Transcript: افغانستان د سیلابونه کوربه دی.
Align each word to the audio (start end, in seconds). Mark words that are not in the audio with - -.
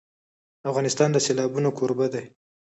افغانستان 0.69 1.09
د 1.11 1.17
سیلابونه 1.25 1.69
کوربه 1.77 2.07
دی. 2.13 2.23